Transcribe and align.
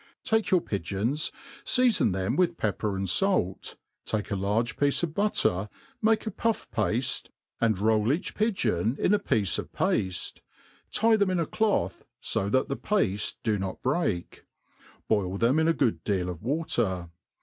TAKE 0.23 0.49
your 0.49 0.61
pigeons, 0.61 1.31
feafon 1.63 2.11
them 2.11 2.35
with 2.35 2.57
pepper 2.57 2.95
and 2.95 3.07
fait, 3.07 3.75
take 4.03 4.25
^ 4.25 4.39
large 4.39 4.75
piece 4.75 5.03
of 5.03 5.13
blotter, 5.13 5.69
mal^e 6.03 6.25
a 6.25 6.31
puff 6.31 6.67
pafte, 6.71 7.29
and 7.59 7.77
roll 7.77 8.11
each 8.11 8.33
pigeon 8.33 8.95
in 8.95 8.95
91 8.95 8.95
THE 8.95 8.95
ART 8.95 8.97
OF 8.97 8.97
COOKERY 8.97 9.05
in 9.05 9.13
a 9.13 9.19
piece 9.45 9.59
of 9.59 9.71
pafte; 9.71 10.41
tie 10.91 11.17
t}>em 11.17 11.29
in 11.29 11.39
a 11.39 11.45
cloth, 11.45 12.03
fo 12.19 12.49
that 12.49 12.67
the 12.67 12.77
pafte 12.77 13.35
do 13.43 13.59
not 13.59 13.83
break; 13.83 14.43
boil 15.07 15.37
them 15.37 15.59
in 15.59 15.67
a 15.67 15.73
good 15.73 16.03
deal 16.03 16.29
of 16.29 16.41
water. 16.41 17.11